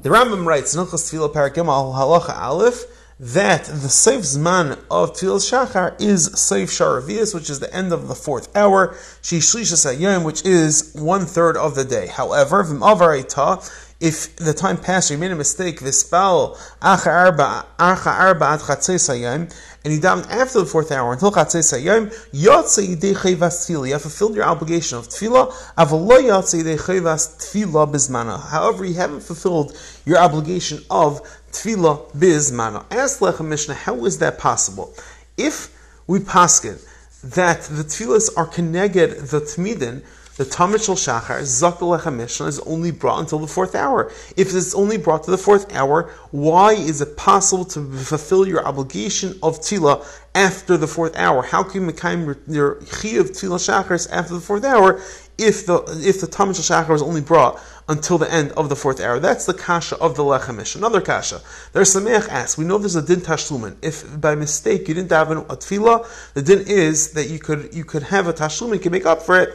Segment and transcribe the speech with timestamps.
[0.00, 2.84] The Rambam writes, Nuchas Tefillah Parakim Al Halacha Aleph,
[3.20, 8.08] that the Seif Zman of Tefillah Shachar is Seif Sharavias, which is the end of
[8.08, 8.88] the fourth hour,
[9.22, 12.06] Shishlisha Sayyim, which is one third of the day.
[12.08, 12.60] However,
[14.00, 19.54] if the time passed, you made a mistake, Vispal Acha Arba Ad Chatzei Sayyim,
[19.84, 23.86] and you davened after the fourth hour until Chatzei Sayyim, Yotze Yidei Tefillah.
[23.86, 25.52] You have fulfilled your obligation of Tefillah.
[25.78, 28.40] Avalo Yotze Yidei Tefillah Bizmana.
[28.48, 31.22] However, you haven't fulfilled your obligation of
[31.52, 32.84] Tefillah Bizmana.
[32.90, 34.94] Ask Lechem Mishnah, how is that possible?
[35.36, 35.72] If
[36.06, 36.82] we paskin
[37.22, 40.02] that the tefillahs are connected the tmidin,
[40.42, 44.10] the Tamid Shel Shachar, Zakal Mishnah, is only brought until the fourth hour.
[44.36, 48.66] If it's only brought to the fourth hour, why is it possible to fulfill your
[48.66, 51.42] obligation of Tila after the fourth hour?
[51.42, 52.02] How can you make
[52.48, 55.00] your Chi of Tila Shachars after the fourth hour
[55.38, 59.00] if the if the Tamid Shachar is only brought until the end of the fourth
[59.00, 59.20] hour?
[59.20, 60.74] That's the kasha of the Lechemish.
[60.74, 61.40] Another kasha.
[61.72, 63.76] There's Sameach asks, we know there's a din tashlumin.
[63.80, 67.84] If by mistake you didn't have a tefillah, the din is that you could you
[67.84, 69.54] could have a tashlumin, you can make up for it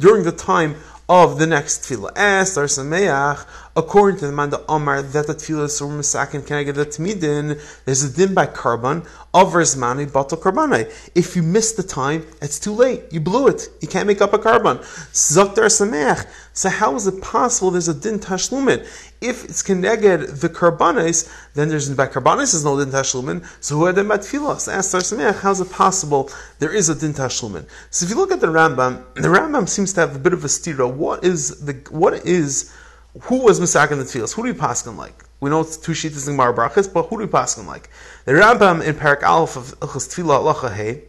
[0.00, 0.74] during the time
[1.08, 2.14] of the next tefillah.
[2.14, 6.62] Dar Sameach, according to the Manda Omar, that the tefillah is from Misakin can I
[6.64, 10.90] get the Tmidin, there's a din by carbon, of Rizmani, Batal Karbanai.
[11.14, 13.04] If you miss the time, it's too late.
[13.12, 13.68] You blew it.
[13.80, 14.78] You can't make up a carbon.
[14.78, 16.26] Zaktar Sameach.
[16.52, 18.80] So how is it possible there's a din tashlumin?
[19.20, 23.46] If it's connected the karbanis, then there's by karbanis is no din tashlumin.
[23.62, 24.72] So who are the matfilos?
[24.72, 27.66] Ask Sameach, how is it possible there is a din tashlumin?
[27.90, 30.42] So if you look at the Rambam, the Rambam seems to have a bit of
[30.44, 30.92] a stira.
[30.92, 32.74] What is the what is
[33.22, 34.34] who was Misak in the tefillas?
[34.34, 35.24] Who do we pass like?
[35.40, 37.90] We know it's two sheets in Gemara Brachas, but who do we pass like?
[38.24, 41.02] The Rambam in Parak Aleph of Ilchas Tefillah Alacha Hey,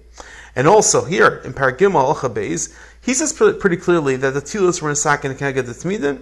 [0.55, 4.81] and also here in Parak Gimel Alacha Beis, he says pretty clearly that the tefillas
[4.81, 6.21] were in Sak and get the Tmidim.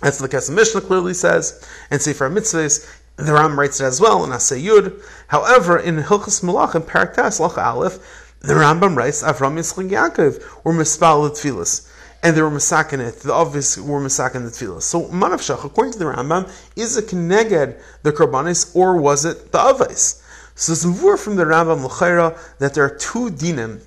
[0.00, 4.00] That's what the Kesef Mishnah clearly says, and Sefer Mitzvahs, the Ram writes it as
[4.00, 5.02] well in Asay Yud.
[5.28, 10.64] However, in Hilchas Malach and Parak Tas Alacha Aleph, the Rambam writes Avram Yitzchak Yaakov
[10.64, 11.88] were mispal tefillas
[12.22, 13.20] and they were masakin it.
[13.20, 14.82] The obvious were masakin the tefillah.
[14.82, 19.58] So manavshach, according to the Rambam, is it connected the karbanis or was it the
[19.58, 20.22] avais?
[20.54, 20.82] So it's
[21.22, 23.80] from the Rambam l'chayra that there are two dinim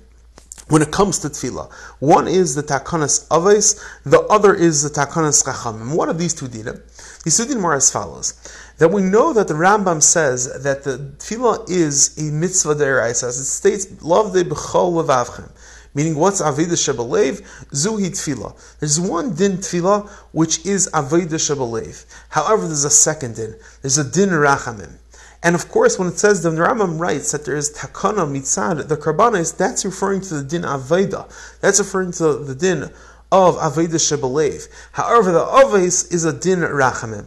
[0.68, 1.70] when it comes to tefillah.
[1.98, 5.94] One is the takanas avais, the other is the takanas chachamim.
[5.94, 6.80] What are these two dinim?
[7.24, 8.34] These two dinim are as follows.
[8.78, 13.28] That we know that the Rambam says that the tefillah is a mitzvah deraisa.
[13.28, 15.50] It states, love the b'chol levavchem.
[15.94, 17.42] Meaning, what's Aveda Shebelev?
[17.70, 18.58] Zuhi Tfila.
[18.78, 22.06] There's one din Tfila, which is Aveda Shebelev.
[22.30, 23.54] However, there's a second din.
[23.82, 24.98] There's a din Rachamim.
[25.42, 28.96] And of course, when it says the Rambam writes that there is takana mitzad, the
[28.96, 31.28] karbanis, that's referring to the din aveda.
[31.60, 32.84] That's referring to the din
[33.32, 34.68] of aveda shebelev.
[34.92, 37.26] However, the aves is a din rachamim.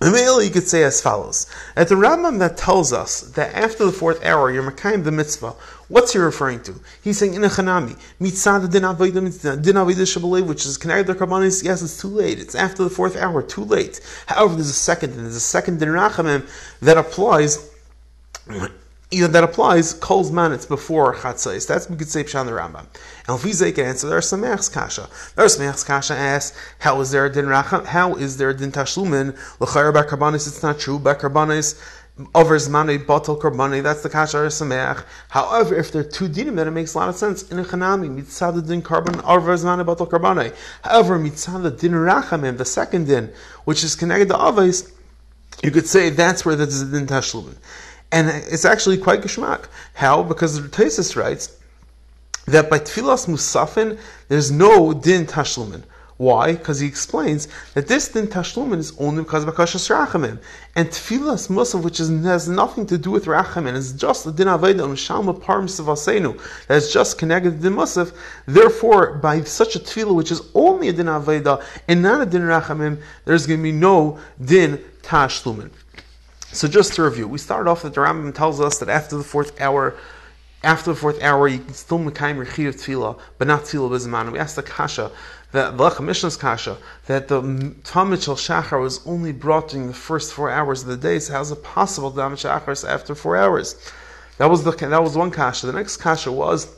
[0.00, 1.46] Immediately you could say as follows.
[1.74, 5.54] At the Rambam that tells us that after the fourth hour you're Makayim the mitzvah,
[5.88, 6.78] what's he referring to?
[7.02, 11.98] He's saying in a Chanami, mitzad din avayda which is connected to Karbanis, yes, it's
[11.98, 12.38] too late.
[12.38, 14.00] It's after the fourth hour, too late.
[14.26, 16.46] However, there's a second, and there's a second din rachamim
[16.80, 17.70] that applies
[19.10, 21.66] either that applies Kol's man it's before Chatzais.
[21.66, 22.86] That's we could say Pshan the Rambam.
[23.28, 25.02] And Lefizay can answer there's some Kasha.
[25.02, 27.86] There There's Mech's Kasha asks, how is there a din racham?
[27.86, 29.36] How is there a din tashlumin?
[29.60, 30.98] L'chayr bakarbanis, it's not true.
[30.98, 31.80] Bakarbanis
[32.34, 35.04] over Zmani, Batal Karbani, that's the Kasha Sameach.
[35.28, 37.50] However, if there are two dinim, then it makes a lot of sense.
[37.50, 40.54] In a Chanami, Mitzad din Karban, over Zmani, Batal Karbani.
[40.82, 43.30] However, Mitzad din Rachamim, the second din,
[43.64, 44.90] which is connected to Avais,
[45.62, 47.56] you could say that's where the din tashlumin.
[48.12, 49.66] And it's actually quite geschmack.
[49.94, 50.22] How?
[50.22, 51.56] Because the Tesis writes
[52.46, 55.82] that by Tfilas Musafin, there's no din tashlumin.
[56.18, 56.52] Why?
[56.52, 60.38] Because he explains that this din tashlumin is only because of Akashas Rachamim.
[60.74, 64.46] And Tfilas Musaf, which is, has nothing to do with Rachamim, is just the din
[64.46, 68.16] Aveda and Shalma Parm Savasenu, that's just connected to the Musaf.
[68.46, 72.42] Therefore, by such a Tfilah, which is only a din Aveda and not a din
[72.42, 75.70] Rachamim, there's going to be no din tashlumin.
[76.56, 79.22] So just to review, we started off that the Rambam tells us that after the
[79.22, 79.94] fourth hour,
[80.64, 84.32] after the fourth hour, you can still mekayim your of tefillah, but not tefillah b'zman.
[84.32, 85.12] We asked the kasha
[85.52, 90.32] that the Mishnah's kasha that the Tamid Shel Shachar was only brought during the first
[90.32, 91.18] four hours of the day.
[91.18, 93.76] So how's it possible Tamid Shachar after four hours?
[94.38, 95.66] That was the that was one kasha.
[95.66, 96.74] The next kasha was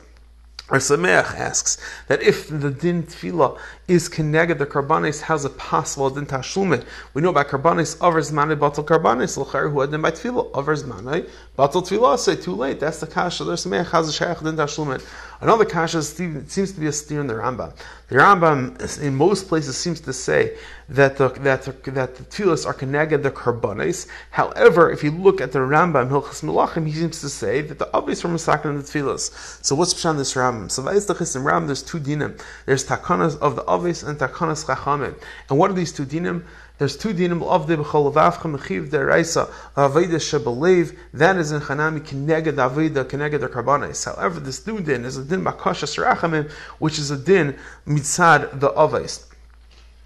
[0.77, 1.77] Sameach asks
[2.07, 3.57] that if the din tefillah
[3.87, 6.85] is connected the karbanis, how's it possible din tashlumin?
[7.13, 11.27] We know about karbanis overs manay batal karbanis l'cher who din by tefillah overs manay
[11.57, 12.19] batal tefillah.
[12.19, 12.79] Say too late.
[12.79, 13.43] That's the kasha.
[13.43, 15.03] There's Sameach how's a shaykh din tashlumin.
[15.41, 17.71] Another kasha seems to be a steer in the Rambam.
[18.09, 20.57] The Rambam, in most places, seems to say
[20.89, 24.07] that the that the, that the tefillos are connected the karbonis.
[24.31, 27.89] However, if you look at the Rambam Hilchas Melachim, he seems to say that the
[27.95, 29.63] obvious from Masakin and the tefillos.
[29.63, 30.69] So what's pshan this Rambam?
[30.69, 32.37] So Vayis Lechis Rambam, there's two dinim.
[32.65, 35.15] There's takanas of the obvious and takanas chachamim.
[35.49, 36.43] And what are these two dinim?
[36.79, 40.97] There's two dinim of the b'cholavavcha mechiv deraisa aveda shebelev.
[41.13, 44.05] That is in chanami kineged aveda kineged the karbanis.
[44.05, 46.49] However, this new din is a din bakasha serachamim,
[46.79, 49.25] which is a din mitzad the avais.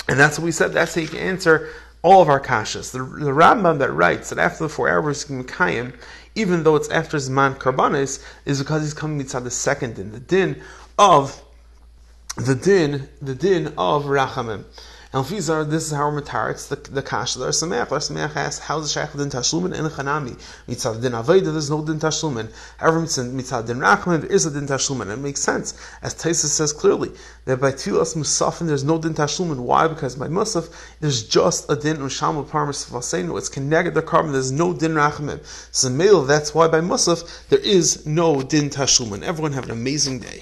[0.08, 0.74] And that's what we said.
[0.74, 1.70] That's how you can answer
[2.02, 2.92] all of our kashas.
[2.92, 5.94] The, the Rambam that writes that after the four hours Mekayim,
[6.34, 10.20] even though it's after Zman Karbanis, is because he's coming mitzad the second din, the
[10.20, 10.60] din
[10.98, 11.40] of
[12.36, 14.66] the din, the din of Rachamim.
[15.16, 17.36] And Fizar, this is how we're the the kash.
[17.36, 20.34] The Sameach, the Sameach asks, how is the shaykh din tashlumin in chanami?
[20.68, 22.52] Mitzad din aveda, there's no din tashlumin.
[22.78, 25.14] However, mitzad din rachman, there is a din tashlumin.
[25.14, 27.12] It makes sense, as Taisa says clearly
[27.46, 29.58] that by tilas musafin there's no din tashlumin.
[29.58, 29.88] Why?
[29.88, 33.38] Because by musaf there's just a din usham parmas vasenu.
[33.38, 34.32] It's connected the carbon.
[34.32, 35.46] There's no din rachman.
[35.72, 39.22] So male, that's why by musaf there is no din tashlumin.
[39.22, 40.42] Everyone have an amazing day.